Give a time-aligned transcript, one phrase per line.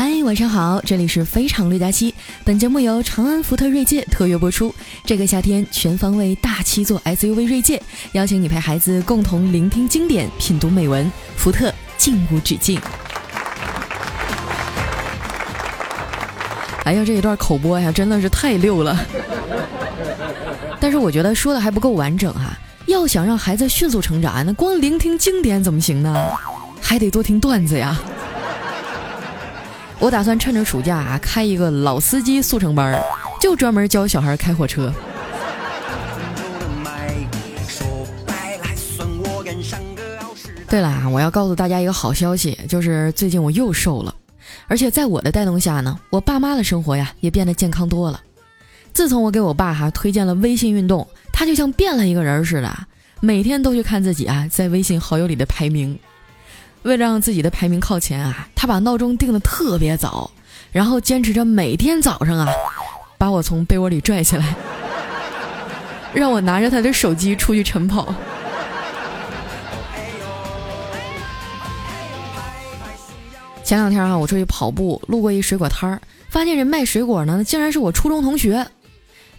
[0.00, 2.14] 嗨，晚上好，这里是非常六加七。
[2.44, 4.72] 本节目由长安福特锐界特约播出。
[5.04, 7.82] 这个夏天，全方位大七座 SUV 锐界，
[8.12, 11.10] 邀请你陪孩子共同聆听经典，品读美文。
[11.36, 12.80] 福特，敬无止境。
[16.84, 18.96] 哎呀，这一段口播呀，真的是太溜了。
[20.78, 22.56] 但是我觉得说的还不够完整哈。
[22.86, 26.30] 要想让孩子迅速成长，那光聆听经典怎么行呢？
[26.80, 28.00] 还得多听段子呀。
[30.00, 33.02] 我打算趁着暑假啊，开一个老司机速成班，
[33.40, 34.92] 就专门教小孩开火车。
[40.68, 44.14] 对了，我要告诉大家一个好消息，就是最近我又瘦了，
[44.68, 48.20] 而且在我的带动下呢，我爸妈的生活呀也变得健康多了。
[48.92, 52.70] 自从我给我爸哈推荐了微信运动，他就像变了一个人似的，
[53.20, 55.98] 每天都去看自己啊在微信好友里的排名。
[56.82, 60.30] 为了让自己的排名靠前啊，他把闹钟定的特别早，
[60.72, 62.48] 然后坚持着每天早上啊，
[63.18, 64.54] 把我从被窝里拽起来，
[66.14, 68.14] 让我拿着他的手机出去晨跑。
[73.64, 78.66] 前两天啊，我出去跑步，路过一水果摊儿，发现人卖水果呢，竟然是我初中同学。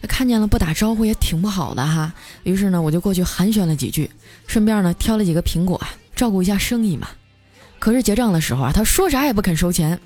[0.07, 2.13] 看见了不打招呼也挺不好的哈。
[2.43, 4.09] 于是呢，我就过去寒暄了几句，
[4.45, 5.81] 顺便呢挑了几个苹果，
[6.15, 7.09] 照顾一下生意嘛。
[7.79, 9.97] 可是结账的时候啊，他说啥也不肯收钱，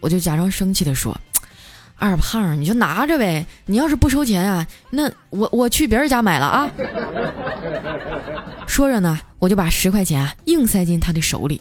[0.00, 1.16] 我就假装生气的说
[1.96, 6.70] ：“二胖，你就拿着呗，你要是不收钱啊，那我我去别人家买了啊。”
[8.66, 11.60] 说着呢，我就把十块钱硬塞进他的手里。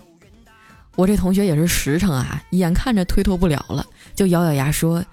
[0.96, 5.04] 我这同学也是实诚啊，眼看着推脱不了了，就咬咬牙说：“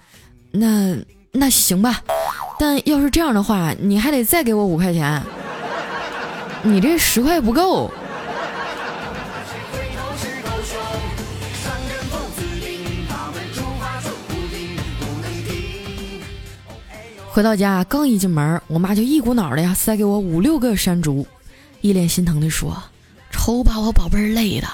[0.51, 0.95] 那
[1.31, 2.01] 那行吧，
[2.57, 5.21] 但要是这样的话，你还得再给我五块钱，
[6.63, 7.91] 你这十块不够。”
[17.31, 21.25] 回到家，刚一进门，我妈就一股脑的呀塞给我五六个山竹，
[21.79, 22.75] 一脸心疼的说
[23.29, 24.67] ：“瞅把我宝贝儿累的，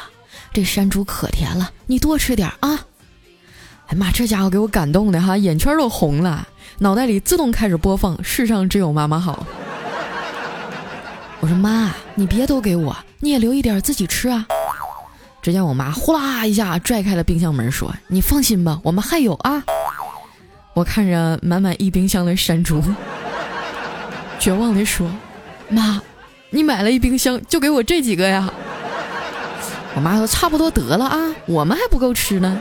[0.53, 2.79] 这山竹可甜了，你多吃点啊！”
[3.87, 6.47] 哎妈，这家伙给我感动的哈，眼圈都红了，
[6.79, 9.45] 脑袋里自动开始播放《世上只有妈妈好》。
[11.41, 14.47] 我说妈，你别都给我，你也留一点自己吃啊！
[15.41, 19.61] 只见我妈呼啦一下拽开了冰箱门，说：“你放心吧，我们还有啊。”
[20.75, 22.83] 我看着满满一冰箱的山竹，
[24.37, 25.09] 绝望地说
[25.71, 26.01] ：“妈，
[26.49, 28.51] 你买了一冰箱就给我这几个呀？”
[29.95, 32.59] 我妈说：“差不多得了啊，我们还不够吃呢。”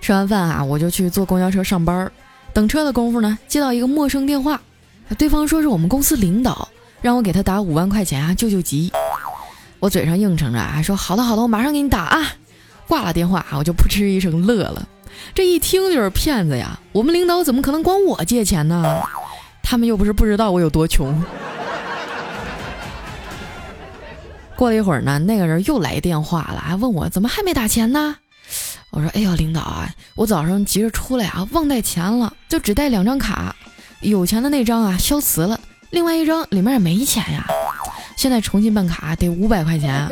[0.00, 2.10] 吃完饭啊，我就去坐公交车上班。
[2.52, 4.60] 等车的功夫呢，接到一个陌生电话，
[5.16, 6.68] 对方说是我们公司领导，
[7.00, 8.90] 让我给他打五万块钱啊，救救急。
[9.80, 12.22] 我嘴上应承着啊，说好的好的，我马上给你打啊。
[12.86, 14.86] 挂了电话，我就扑哧一声乐了。
[15.34, 16.78] 这一听就是骗子呀！
[16.92, 19.00] 我们领导怎么可能管我借钱呢？
[19.62, 21.22] 他们又不是不知道我有多穷。
[24.56, 28.16] 过了一会儿呢，那个人又来电话了，还问我怎么还没打钱呢？
[28.90, 33.54] 我说：哎呦，领导啊，我早上急着出来啊，忘带钱了，就只带两张卡，
[34.00, 35.58] 有钱的那张啊消磁了，
[35.90, 37.46] 另外一张里面也没钱呀。
[38.20, 40.06] 现在重新办卡得五百块钱，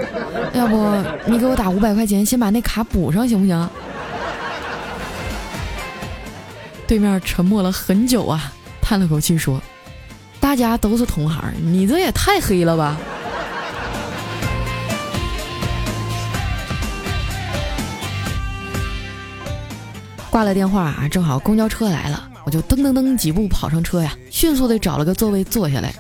[0.54, 0.96] 要不
[1.26, 3.68] 你给我打五百块钱，先把那卡补上行不行？
[6.86, 9.60] 对面沉默了很久啊，叹了口气说
[10.40, 12.96] ：“大家都是同行，你这也太黑了吧。”
[20.30, 25.94] 挂了电话啊，正好公交车来了，我就噔噔噔几步跑上车呀，迅速的找了个座位坐下来。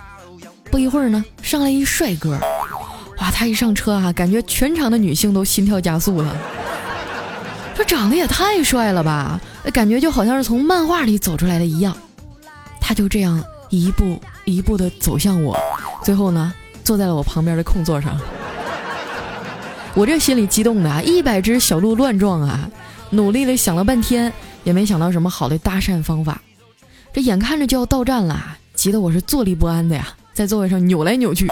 [0.88, 2.30] 一会儿呢，上来一帅哥，
[3.18, 3.30] 哇！
[3.30, 6.34] 他一上车啊，感觉全场的女性都心跳加速了。
[7.76, 9.38] 这长得也太帅了吧，
[9.70, 11.94] 感觉就好像是从漫画里走出来的一样。
[12.80, 15.54] 他就这样一步一步的走向我，
[16.02, 18.18] 最后呢，坐在了我旁边的空座上。
[19.92, 22.70] 我这心里激动的啊，一百只小鹿乱撞啊，
[23.10, 24.32] 努力的想了半天，
[24.64, 26.40] 也没想到什么好的搭讪方法。
[27.12, 30.08] 这眼看着就要到站了，急得我是坐立不安的呀。
[30.38, 31.48] 在座位上扭来扭去，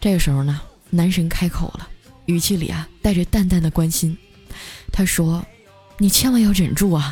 [0.00, 0.60] 这个时候呢，
[0.90, 1.86] 男神开口了，
[2.26, 4.18] 语气里啊带着淡淡的关心。
[4.90, 5.46] 他说
[5.98, 7.08] ：“你千万要忍住啊，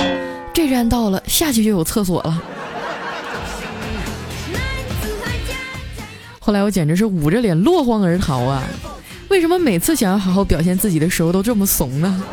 [0.52, 2.42] 这站到了，下去就有厕所了。”
[6.40, 8.64] 后来我简直是捂着脸落荒而逃啊！
[9.28, 12.24] 为什么每次想要好好表现自己的时候都这么怂呢？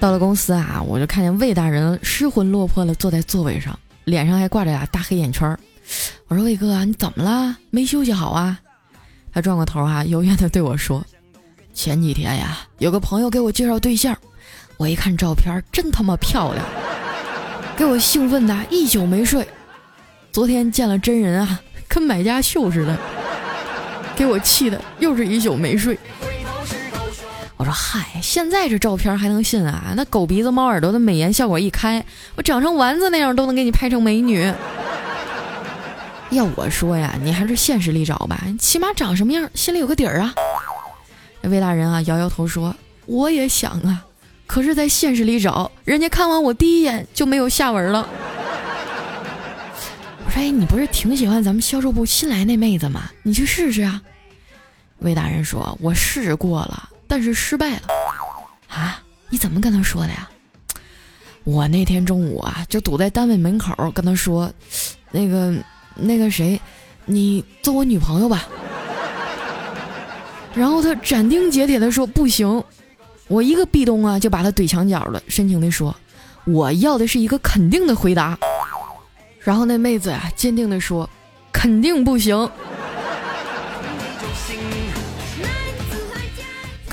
[0.00, 5.58] 到了公司啊，我就看见魏大人失魂落魄的坐在座位上，脸上还挂着俩大黑眼圈。
[6.28, 7.56] 我说：“魏哥，你怎么了？
[7.70, 8.58] 没休息好啊？”
[9.32, 11.04] 他转过头啊，幽怨的对我说
[11.74, 14.16] ：“前几天呀，有个朋友给我介绍对象，
[14.76, 16.64] 我一看照片，真他妈漂亮，
[17.76, 19.46] 给我兴奋的一宿没睡。
[20.30, 22.96] 昨天见了真人啊，跟买家秀似的，
[24.14, 25.98] 给我气的又是一宿没睡。”
[27.58, 29.92] 我说：“嗨，现在这照片还能信啊？
[29.96, 32.02] 那狗鼻子猫耳朵的美颜效果一开，
[32.36, 34.42] 我长成丸子那样都能给你拍成美女。
[36.30, 40.32] ”要我说呀，你还是现实里找吧，起码长什么样，心里有个底儿啊。
[41.42, 42.74] 魏大人啊，摇摇头说
[43.06, 44.04] ：“我也想啊，
[44.46, 48.06] 可是，在现实里找，人家看完我第一眼就没有下文了。
[50.24, 53.10] ”我说：“哎，你不是挺喜欢咱们销售部新来那妹子吗？
[53.24, 54.00] 你去试试啊。”
[55.00, 57.82] 魏大人说：“我试过了，但是失败了。”
[58.70, 59.02] 啊？
[59.30, 60.28] 你怎么跟他说的呀？
[61.44, 64.52] 我那天中午啊，就堵在单位门口跟他说
[65.10, 65.52] ：“那个。”
[66.00, 66.60] 那个谁，
[67.06, 68.46] 你做我女朋友吧。
[70.54, 72.62] 然后他斩钉截铁的说不行，
[73.26, 75.92] 我一个壁咚啊就把他怼墙角了，深情的说
[76.44, 78.38] 我要的是一个肯定的回答。
[79.40, 81.10] 然后那妹子呀坚定的说
[81.50, 82.48] 肯定不行。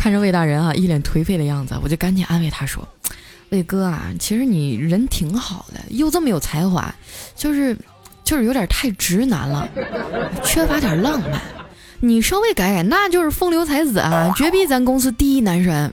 [0.06, 2.88] 看着魏大人啊一脸颓废的样子，我就赶紧安慰他说
[3.50, 6.94] ：“魏哥啊，其实你人挺好的，又这么有才华，
[7.36, 7.76] 就是。”
[8.24, 9.68] 就是有点太直男了，
[10.44, 11.40] 缺乏点浪漫。
[12.00, 15.92] 你稍微改改，那就是风流才子啊，绝逼咱公司第一男神。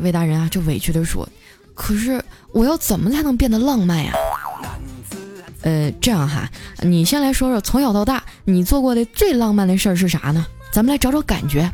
[0.00, 1.28] 魏大人啊，就委屈的说
[1.74, 4.12] ：“可是我要怎么才能变得浪漫呀？”
[5.62, 6.48] 呃，这样哈，
[6.82, 10.44] 你先来说说从小到大你做过的最浪漫的事儿是啥呢？
[10.72, 11.68] 咱们来找找感觉。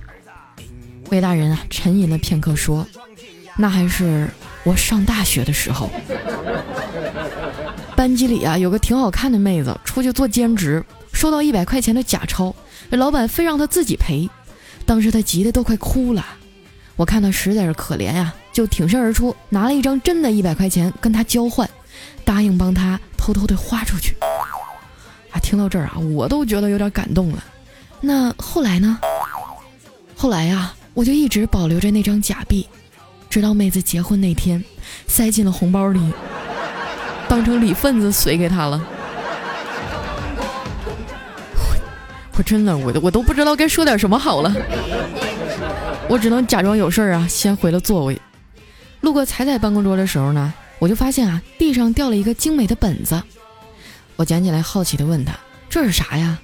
[1.11, 2.87] 魏大人啊，沉吟了片刻说
[3.59, 4.29] ：“那还是
[4.63, 5.91] 我上大学的时候。
[7.97, 12.55] ”班级里啊，有个挺好看的妹子，出去做兼职，收到一百块钱的假钞，
[12.91, 14.31] 老板非让她自己赔，
[14.87, 16.25] 当时她急得都快哭了。
[16.97, 21.69] 我看她实在是可怜呀，就挺身而出，拿了一张真的一百块钱跟她交换，
[22.25, 24.15] 答应帮她偷偷的花出去。
[25.33, 27.43] 啊，听到这儿啊，我都觉得有点感动了。
[28.01, 28.99] 那后来呢？
[30.17, 32.69] 后来呀，我就一直保留着那张假币，
[33.31, 34.63] 直到妹子结婚那天，
[35.07, 36.13] 塞进了红包里。
[37.27, 38.87] 当成礼份子随给她了，
[42.37, 44.55] 我真的，我都我都不知道该说点什么好了，
[46.07, 48.21] 我只能假装有事儿啊，先回了座位。
[49.01, 53.23] 路过彩彩办公桌的时候呢，我就发现啊，地上掉了一个精美的本子，
[54.17, 55.33] 我捡起来好奇的问他
[55.71, 56.39] ：“这是啥呀？”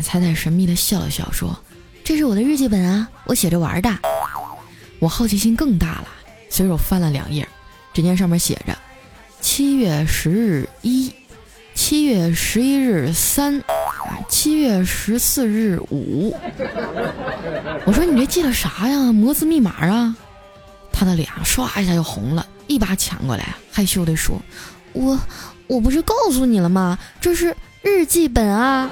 [0.00, 1.58] 彩彩神秘的笑了笑说
[2.04, 3.90] ：“这是我的日记本啊，我写着玩的。”
[4.98, 6.08] 我好奇心更大了，
[6.48, 7.48] 随手翻了两页，
[7.92, 8.76] 只见上面写着。
[9.40, 11.12] 七月十日一，
[11.74, 13.60] 七月十一日三，
[14.28, 16.32] 七月十四日五。
[17.84, 19.12] 我说你这记的啥呀？
[19.12, 20.16] 摩斯密码啊？
[20.92, 24.40] 他的脸唰一下就红了，一把抢过来，害羞的说
[24.94, 25.18] ：“我
[25.66, 26.96] 我不是告诉你了吗？
[27.20, 28.88] 这是日记本啊！”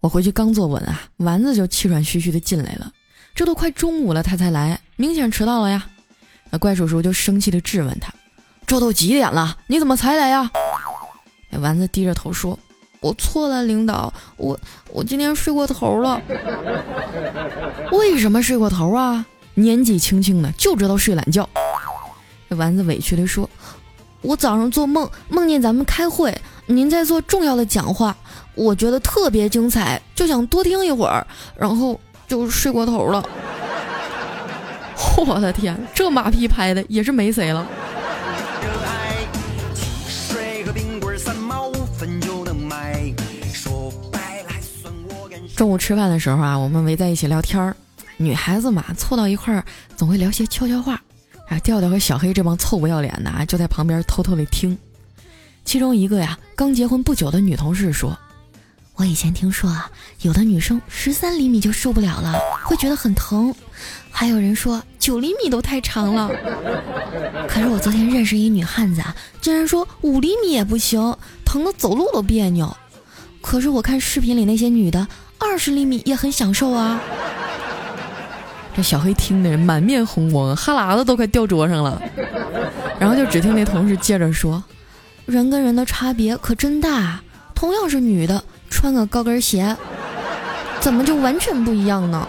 [0.00, 2.92] 我回去刚坐稳啊，丸子就气喘吁吁的进来了。
[3.34, 5.86] 这都快中午了，他才来，明显迟到了呀。
[6.50, 8.12] 那怪叔叔就生气的质问他
[8.66, 9.56] ：“这都几点了？
[9.66, 10.50] 你怎么才来呀？”
[11.60, 12.58] 丸子低着头说
[13.00, 14.58] ：“我错了，领导，我
[14.90, 16.20] 我今天睡过头了。
[17.92, 19.24] 为什么睡过头啊？
[19.54, 21.48] 年纪轻轻的就知道睡懒觉。”
[22.50, 23.48] 丸子委屈的说
[24.20, 28.16] ：“我早上做梦，梦见咱们开会，您在做重要的讲话，
[28.54, 33.22] 我觉得特别精彩，就想多听一会儿，然后就睡过头了。
[35.26, 37.66] ”我的天，这马屁拍的也是没谁了。
[45.56, 47.74] 中午吃饭的时候啊，我们围在一起聊天儿，
[48.16, 49.64] 女孩子嘛，凑到一块儿
[49.96, 51.00] 总会聊些悄悄话。
[51.48, 54.76] 啊，调调和小黑这帮臭不要脸的啊，就在旁边偷偷的听。
[55.64, 58.18] 其中一个呀，刚结婚不久的女同事说
[58.96, 59.90] ：“我以前听说啊，
[60.22, 63.54] 有的女生十三厘米就受不了了，会觉得很疼。”
[64.10, 66.28] 还有人说九厘米都太长了，
[67.48, 72.76] 可是我昨天认识一女汉子啊，竟然说五厘米也不行，疼得走路都别扭。
[73.40, 75.06] 可是我看视频里那些女的
[75.38, 77.00] 二十厘米也很享受啊。
[78.78, 82.00] 这小黑听的满面红光，哈喇子都快掉桌上了。
[83.00, 84.62] 然后就只听那同事接着说
[85.26, 87.20] ：“人跟人的差别可真大，
[87.56, 89.76] 同样是女的，穿个高跟鞋，
[90.78, 92.28] 怎么就完全不一样呢？”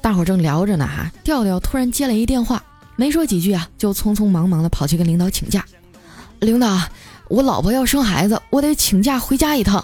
[0.00, 2.60] 大伙正聊着呢，哈，调调突然接了一电话，
[2.96, 5.64] 没说几句啊，就匆匆忙忙的跑去跟领导请假。
[6.40, 6.76] 领导，
[7.32, 9.82] 我老婆要生孩子，我得请假回家一趟。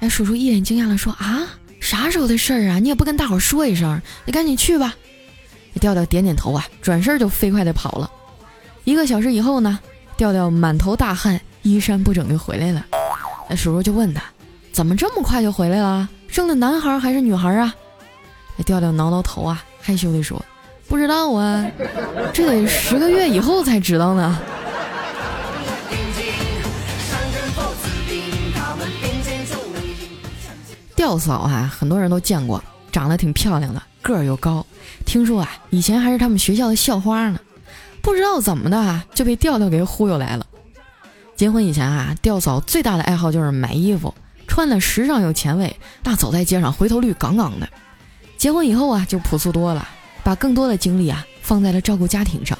[0.00, 1.46] 哎，叔叔一脸惊讶的说啊，
[1.78, 2.80] 啥时候的事儿啊？
[2.80, 4.96] 你也不跟大伙说一声，你赶紧去吧。
[5.80, 8.10] 调调点点头啊，转身就飞快的跑了。
[8.82, 9.78] 一个小时以后呢，
[10.16, 12.84] 调调满头大汗，衣衫不整的回来了。
[13.48, 14.20] 那叔叔就问他，
[14.72, 16.08] 怎么这么快就回来了？
[16.26, 17.72] 生的男孩还是女孩啊？
[18.56, 20.44] 那调调挠挠头啊，害羞的说，
[20.88, 21.64] 不知道啊，
[22.32, 24.36] 这得十个月以后才知道呢。
[31.04, 34.64] 调嫂啊，很多人都见过，长得挺漂亮的，个儿又高。
[35.04, 37.38] 听说啊，以前还是他们学校的校花呢。
[38.00, 40.46] 不知道怎么的啊，就被调调给忽悠来了。
[41.36, 44.14] 结婚以前啊，调嫂最大的爱好就是买衣服，
[44.48, 47.68] 穿的时尚又前卫，那走在街上回头率杠杠的。
[48.38, 49.86] 结婚以后啊，就朴素多了，
[50.22, 52.58] 把更多的精力啊放在了照顾家庭上。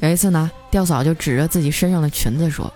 [0.00, 2.70] 有一次呢，调嫂就指着自己身上的裙子说：“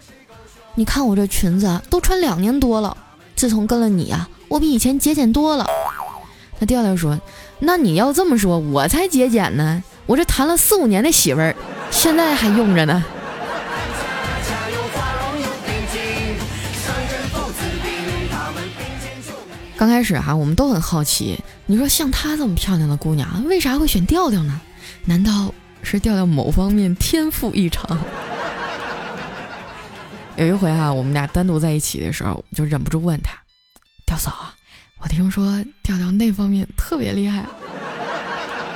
[0.75, 2.97] 你看我这裙子都穿两年多了，
[3.37, 5.66] 自从跟了你啊。”我比以前节俭多了。
[6.59, 7.18] 那调调说
[7.61, 9.82] ：“那你要这么说，我才节俭呢。
[10.04, 11.56] 我这谈了四五年的媳妇儿，
[11.90, 13.02] 现在还用着呢。”
[19.78, 24.61] 刚开始哈，我们都很好奇，你说像她这么漂亮的姑娘，为啥会选调调呢？
[25.06, 27.99] 难道是调调某方面天赋异常？
[30.37, 33.32] 有一回哈，我们俩单独在一起的时候，就忍不住问他。
[34.12, 34.54] 调嫂啊，
[35.00, 37.47] 我听说调调那方面特别厉害，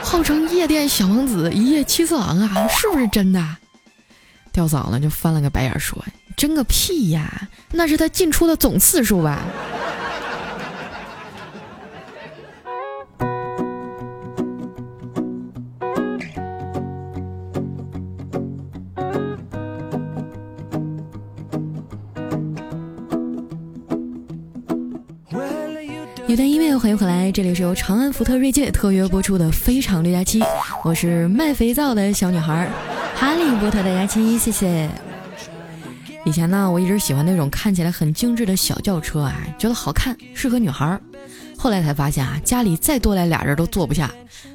[0.03, 3.57] 号称夜店小王子、一夜七色郎啊，是不是真的？
[4.51, 6.03] 调嫂呢就翻了个白眼说
[6.39, 9.43] ：“真个屁呀，那是他进出的总次数吧。”
[26.79, 30.41] 欢迎回来，这里是由长安福特锐界特约播出的《非常六加七》，
[30.85, 32.69] 我是卖肥皂的小女孩，
[33.15, 34.87] 哈利波特的佳期，谢谢。
[36.27, 41.01] 以前呢，我一直喜欢那种看起来很精致的小轿车啊，觉得好看，适合女孩。
[41.57, 44.11] 后来才发现啊，家里再多来俩人都坐不下，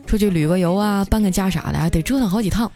[0.05, 2.71] 出去旅个游啊，搬个家啥的啊，得折腾好几趟。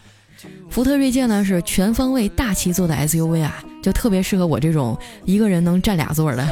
[0.71, 3.63] 福特锐界呢是全方位大七座的 SUV 啊。
[3.85, 6.43] 就特别适合我这种一个人能占俩座的，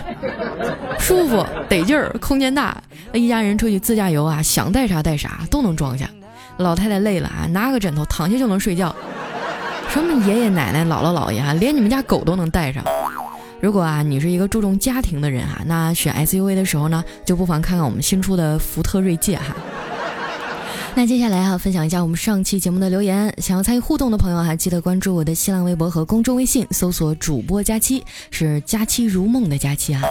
[1.00, 2.80] 舒服得劲儿，空间大，
[3.12, 6.08] 一家人出去自驾游啊，想带啥带啥都能装下。
[6.58, 8.96] 老太太累了啊，拿个枕头躺下就能睡觉。
[9.90, 12.84] 什么爷爷奶奶、姥姥姥爷啊，连你们家狗都能带上。
[13.60, 19.56] 如果啊，你是一个注重家庭的人哈，那选 SUV 的时候呢，就不妨看看我们新出的福特锐界哈。
[20.96, 23.34] 那接下来哈，分享一下我们上期节目的留言。
[23.40, 30.04] 想要参与互动的朋友哈，记得关注我的新浪微博和公众微信，搜索主播佳期，是佳期如梦的佳期啊。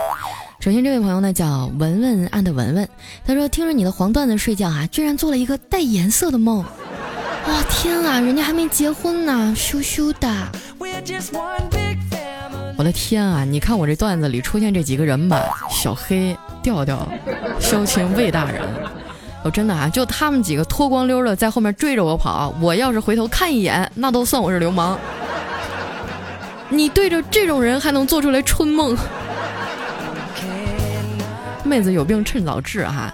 [0.59, 2.89] 首先这位朋友呢叫文文安的文文，
[3.25, 6.65] 他说听着你的黄段子睡觉啊，居然做了一个带颜色的梦。
[7.47, 10.29] 哇天啊，人家还没结婚呢，羞羞的。
[12.77, 17.09] 我的天啊，你看我这段子里出现这几个人吧，小黑、调调、
[17.61, 18.63] 萧晴、魏大人。
[19.45, 24.99] 我真的啊，就他们几个脱光溜的在后面追着我跑，我要是回头看一眼，那都算我是流氓。
[26.69, 28.97] 你对着这种人还能做出来春梦？
[31.65, 33.13] 妹子有病趁早治哈。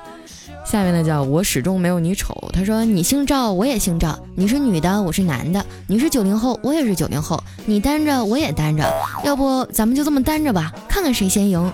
[0.65, 2.35] 下面呢叫我始终没有你丑。
[2.53, 4.19] 他说你姓赵，我也姓赵。
[4.35, 5.65] 你是女的，我是男的。
[5.87, 7.43] 你是九零后，我也是九零后。
[7.65, 8.85] 你单着，我也单着。
[9.25, 11.73] 要不咱们就这么单着吧，看看谁先赢。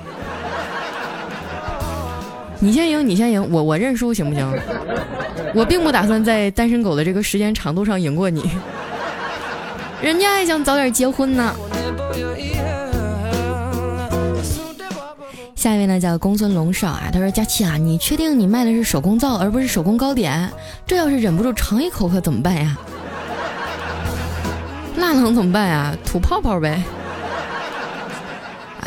[2.64, 4.50] 你先赢，你先赢，我我认输行不行？
[5.54, 8.50] 我并不打算在单身狗的这个时间长度上赢过你，
[10.00, 11.54] 人家还想早点结婚呢。
[15.54, 20.50] 下一位呢叫公孙龙少啊，他说佳期啊，你确定你卖的是手工皂而不是手工糕点？
[20.86, 22.78] 这要是忍不住尝一口可怎么办呀？
[24.96, 25.94] 那能怎么办呀？
[26.02, 26.82] 吐泡泡呗。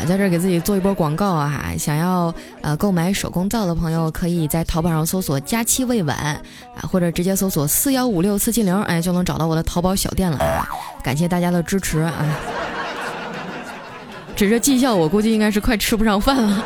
[0.06, 1.74] 在这给自己做一波广告啊！
[1.78, 6.16] 想要呃购买手工皂的朋友，可以在淘宝上搜索“佳期未晚”
[6.76, 10.68] 啊，或者直接搜索“四幺五六四七零”，哎，就能找到我的淘宝小店了啊！
[11.02, 12.12] 感谢大家的支持啊！
[14.36, 16.64] 指着绩效，我估计应该是快吃不上饭了。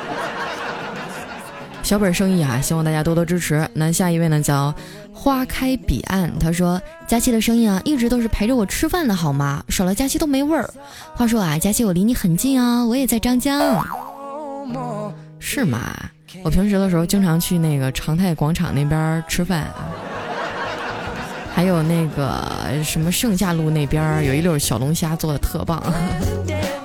[1.93, 3.69] 小本生意啊，希望大家多多支持。
[3.75, 4.75] 那下一位呢，叫。
[5.13, 9.63] 花开彼岸，他说：“佳期的声音啊，一直都是陪着我吃饭的好吗？
[9.69, 10.67] 少了佳期都没味儿。
[11.15, 13.85] 话说啊，佳期我离你很近啊，我也在张江，
[15.39, 15.95] 是吗？
[16.43, 19.93] 我平时的时候经常去那个长泰广场那边吃饭啊，
[21.55, 25.79] 还有那个什么盛夏路那边有一溜小龙虾做的特棒，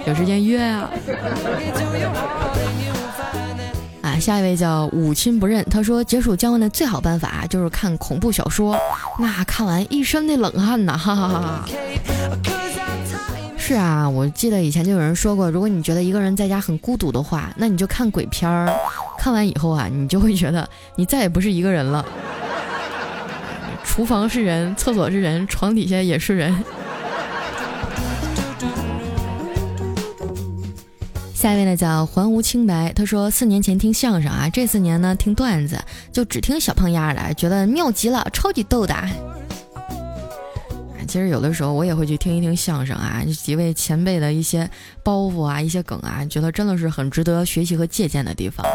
[0.05, 0.89] 有时间约啊。
[4.07, 8.79] 啊，下一位叫五亲不认，他说解暑降温的最好办法就是看恐怖小说，
[9.19, 11.65] 那看完一身的冷汗呐，哈哈哈哈。
[13.57, 18.73] 是啊，我记得以前就有人说过，如果你觉得一个人在家很孤独的话，那你就看鬼片儿，
[19.19, 22.05] 看完以后啊，你就会觉得你再也不是一个人了。
[23.83, 26.55] 厨房是人，厕所是人，床底下也是人。
[31.38, 35.79] 下一位呢叫还无清白，他说四年前听相声啊，这四年呢听段子，
[36.12, 38.96] 就只听小胖丫的，觉得妙极了，超级逗的。
[41.08, 44.67] 其实有的时候我也会去听一听相声啊，几位前辈的一些
[45.03, 48.65] 包袱啊、一些梗啊，觉得真的是很值得学习和借鉴的地方。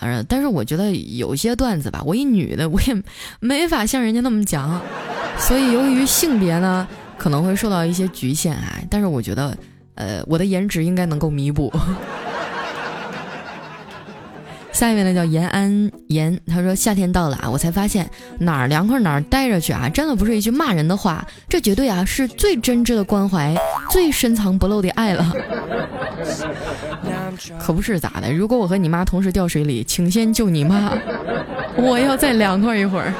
[0.00, 3.02] 呃，但是我觉得有些段子吧，我一女的我也
[3.38, 4.80] 没法像人家那么讲，
[5.38, 8.80] 所以由于性别呢，可能会受到一些局限啊。
[8.88, 9.54] 但是我觉得，
[9.94, 11.72] 呃，我的颜值应该能够弥补。
[14.72, 18.08] 下一位呢叫延安延，他说夏天到了啊，我才发现
[18.38, 23.54] 哪儿凉快哪儿待着去啊，真的不是一句骂人的话，这绝对啊是最真挚的关怀，
[23.90, 25.30] 最深藏不露的爱了。
[27.60, 28.32] 可不是咋的？
[28.32, 30.90] 如果我和你妈同时掉水里，请先救你妈，
[31.76, 33.12] 我要再凉快一会儿。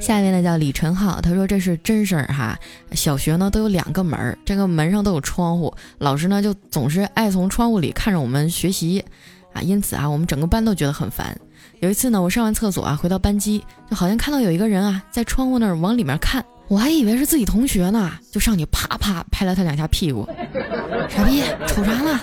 [0.00, 2.58] 下一位呢叫李晨浩，他说这是真事儿哈。
[2.92, 9.04] 小学呢都有两个门儿，这个门上都有窗户，老师呢就总是爱从窗户里看着我们学习
[9.52, 11.36] 啊，因此啊我们整个班都觉得很烦。
[11.80, 20.28] 有一次呢我上完厕所啊回到班级，就好像看到有一个人啊在窗户那儿往里面看，我还以为是自己同学呢，就上去啪啪拍了他两下屁股，
[21.08, 22.20] 傻逼瞅啥呢？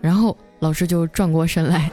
[0.00, 1.90] 然后老师就转过身来。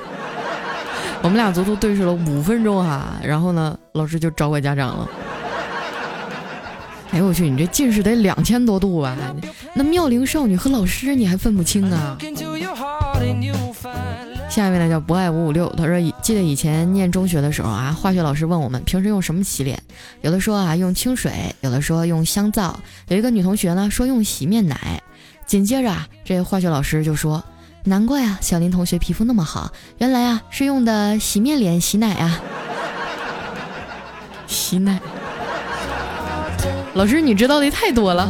[1.23, 5.07] 我们俩足足对视了五分钟哈，然后呢，老师就找我家长了。
[7.11, 9.15] 哎呦我去，你这近视得两千多度啊！
[9.75, 12.17] 那妙龄少女和老师你还分不清啊？
[14.49, 19.81] 下一位呢叫不爱五五六，他说记得以前念中学的时候啊，化学老师问我们平时用什么洗脸，
[20.21, 22.79] 有的说啊用清水，有的说用香皂，
[23.09, 25.01] 有一个女同学呢说用洗面奶，
[25.45, 27.43] 紧接着啊这化学老师就说。
[27.83, 32.39] 难怪啊，小林同学皮肤那么好，原来啊是用的洗面脸洗奶啊，
[34.47, 34.99] 洗奶。
[36.93, 38.29] 老师，你知道的太多了。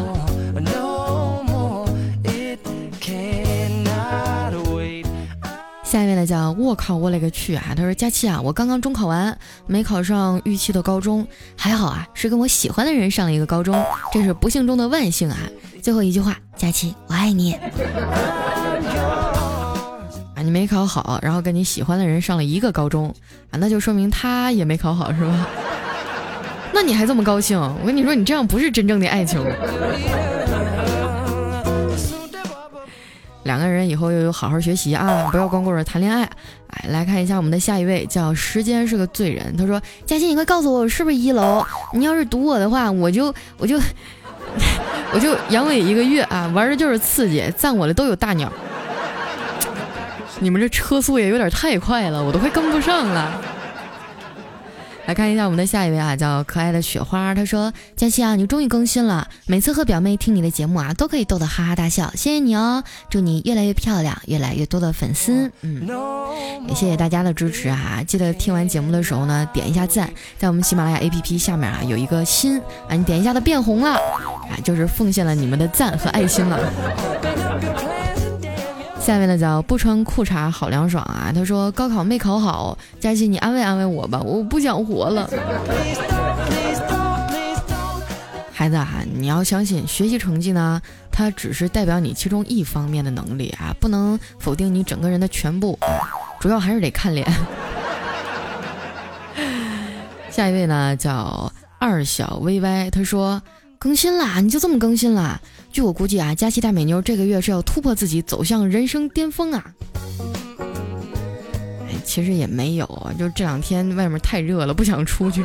[5.84, 7.74] 下一位呢叫我靠，我勒个去啊！
[7.76, 9.38] 他说佳期啊，我刚刚中考完，
[9.68, 13.84] 没考上预期的高中，还好啊，是跟我喜欢的人上了一个高中，
[14.14, 15.38] 这是不幸中的万幸啊。
[15.82, 17.58] 最后一句话，佳期，我爱你。
[20.42, 23.14] 你没考好，然后跟你喜欢的人上了一个高中
[23.52, 25.48] 啊，那就说明他也没考好，是吧？
[26.74, 27.60] 那你还这么高兴？
[27.60, 29.44] 我跟你说，你这样不是真正的爱情。
[33.44, 36.24] 两个人以后又有好好学习啊，不要光顾着谈恋爱。
[36.68, 39.56] 哎，来看一下我们的下一位，叫时间是个罪人。
[39.58, 41.66] 他说：“佳欣，你快告诉我，我是不是一楼？
[41.94, 43.80] 你要是堵我的话，我就我就
[45.12, 48.52] 我就阳痿一个月啊，玩的就是刺激，赞我的都有大鸟。”
[50.42, 53.40] 你们这车速也有点太快了，我都快跟不上了。
[55.06, 57.34] 来看一下我们的下一位啊，叫可爱的雪花。
[57.36, 62.84] 他说：“佳琪啊，你终于更新了，每次和表妹听你的节目啊，都可以逗得哈哈大笑，谢谢你哦！
[63.10, 65.52] 祝你越来越漂亮，越来越多的粉丝。
[65.62, 65.88] 嗯，
[66.68, 68.02] 也谢谢大家的支持啊！
[68.08, 76.60] 记得听完节目的时候呢，点一下赞，在我们喜马拉雅 APP 下面啊有一个心啊，你点一下它变红了啊，就是奉献了你们的赞和爱心了。”
[79.02, 81.32] 下面的叫不穿裤衩好凉爽啊！
[81.34, 85.28] 他说高考没考好，佳琪你安慰安慰我吧，我不想活了。
[88.54, 90.80] 孩子啊，你要相信学习成绩呢，
[91.12, 95.78] 它只是代表你其中一方面的能力啊，不能否定你整个人的全部，
[96.40, 97.28] 主要还是得看脸。
[100.30, 103.42] 下一位呢叫二小 vy，他说
[103.82, 105.40] 更新啦，你就这么更新啦？
[105.72, 109.66] 据我估计啊，佳期大美妞这个月是要突破自己，走向人生巅峰啊！
[111.90, 112.86] 哎，其实也没有，
[113.18, 115.44] 就这两天外面太热了，不想出去，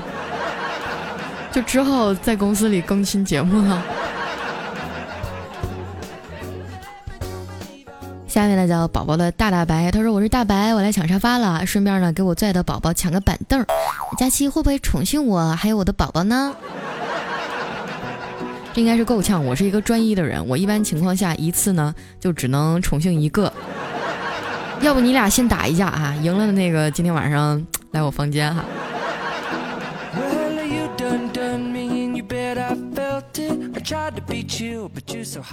[1.50, 3.82] 就只好在公司里更新节目了。
[8.28, 13.64] 下面呢叫宝宝的大大白，他说我是大白，我来抢沙发了，顺便呢给我最爱的宝宝抢个板凳。
[14.18, 16.54] 佳期会不会宠幸我，还有我的宝宝呢？
[18.76, 19.42] 这应该是够呛。
[19.42, 23.50] 我是一个专一的人，我一般情况下一次呢就只能宠幸一个。
[24.82, 28.62] 要不你俩先打一架啊，赢了的那个今天晚上来我房间哈。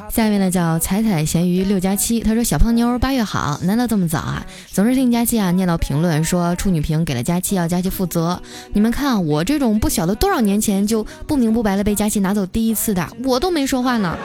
[0.10, 4.46] 下面呢叫彩彩咸鱼六加七，他说小胖妞八月好，难道这么早啊？
[4.72, 8.42] 总是听佳期啊念到评论说处女屏给了佳期，要佳期负责。
[8.74, 14.18] 你们看我这种不晓得多少年前就不明不白的被佳期拿走第一次的，我都没说话呢。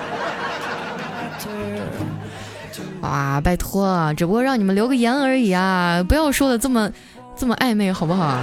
[3.00, 6.90] 哇，拜托，只不过让你们留个言而已啊，不要说的这么
[7.36, 8.38] 这么暧昧好不好？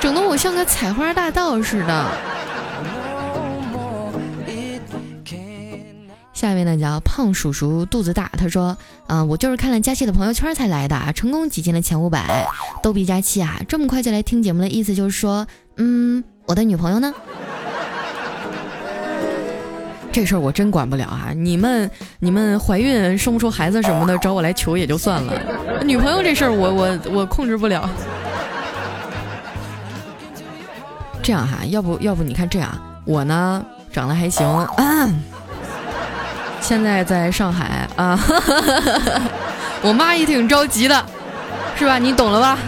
[0.00, 2.37] 整得我像个采花大盗似的。
[6.38, 8.76] 下面呢叫胖叔叔肚子大，他说，
[9.08, 12.46] 嗯，我就是看了佳期的朋友圈才来的，成功挤进了前五百。
[12.80, 15.44] 逗比佳期啊，这么快就来听节目的意思就是说，
[15.78, 17.12] 嗯，我的女朋友呢？
[20.12, 21.32] 这事儿我真管不了啊！
[21.34, 27.90] 你们你们怀孕生不出孩子什么的，找我来求也就算了，女朋友这事儿我我我控制不了。
[31.20, 32.72] 这样哈，要不要不你看这样，
[33.04, 34.46] 我呢长得还行。
[36.60, 38.18] 现在在上海啊，
[39.82, 41.04] 我妈也挺着急的，
[41.76, 41.98] 是吧？
[41.98, 42.58] 你懂了吧？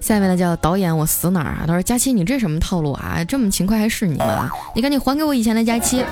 [0.00, 1.64] 下面呢叫导演，我死哪儿啊？
[1.66, 3.22] 他说佳期，你这什么套路啊？
[3.26, 4.48] 这么勤快还是你吗？
[4.74, 6.02] 你赶紧还给我以前的佳期。
[6.02, 6.06] 唉，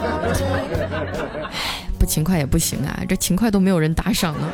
[1.98, 4.48] 不勤快也不行啊，这勤快都没有人打赏呢，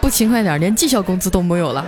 [0.00, 1.84] 不勤快点连绩效工资都没有了。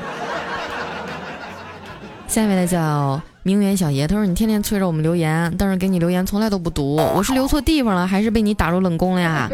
[2.26, 3.22] 下面呢叫。
[3.46, 9.50] 名媛小爷，他说你天天催着我们留言，但是给你留言从来都不读，我是留错地方了，还是被你打入冷宫了呀？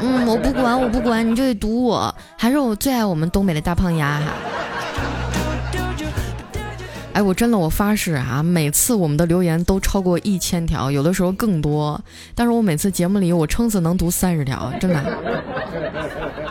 [0.00, 4.32] 嗯，我不管，我不管，你就得读我，还是我最爱我们东北的大胖丫哈。
[7.14, 12.00] 哎，我真的，我发誓啊，每次我们的留言都超过一千条，有的时候更多。
[12.36, 15.02] 但是我每次节目里，我撑死能读三十条，真的。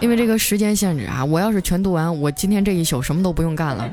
[0.01, 3.89] 因为这个时间限制啊，我要是全读完，我今天这一宿什么都不用干了。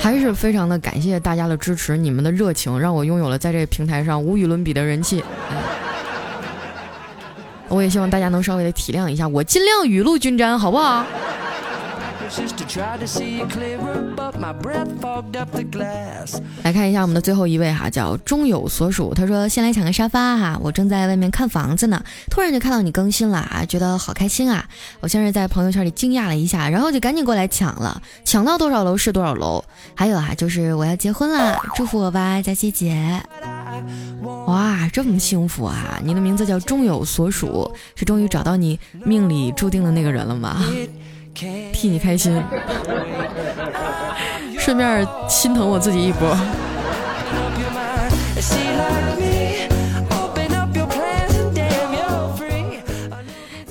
[0.00, 5.22] 还是非常的感谢大家的支持，你们的热情让我拥有了在这个平台上无与伦比的人气。
[7.68, 11.04] 我也希望大家能稍微的体谅一下，我尽量雨露均沾，好不好？
[16.62, 19.12] 来看一下我们的最后一位哈，叫中有所属。
[19.14, 24.64] 他说：“先来抢个沙发哈，我正在外面看房子呢，突然就看到你更新了啊，觉得好开心啊！
[25.00, 29.64] 我先是在朋友圈里惊讶了一下，然后就赶紧过来抢了，抢到多少楼是多少楼。
[29.94, 33.20] 还有啊，就是我要结婚了，祝福我吧，佳琪姐！
[34.46, 36.00] 哇，这么幸福啊！
[36.04, 40.62] 你的名字叫中有所属，是终于找到你命里注定的那个人了吗？”
[41.72, 42.42] 替你开心，
[44.60, 46.36] 顺便心疼我自己一波。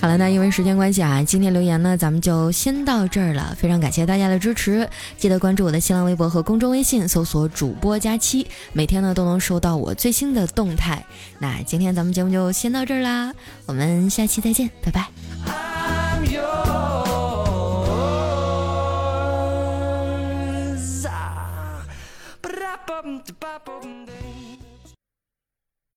[0.02, 3.54] 好了，那因为时间关系啊，今天留言呢，咱们就先到这儿了。
[3.60, 11.06] 非常感谢大家的支持，记得关注我的新浪微博和公众微信，搜索“主播佳期”，每天呢都能收到我最新的动态。
[11.38, 13.34] 那今天咱们节目就先到这儿啦，
[13.66, 15.79] 我们下期再见，拜拜。
[23.18, 24.09] bop, bop, bop,